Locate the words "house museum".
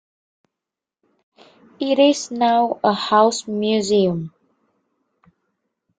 2.91-4.33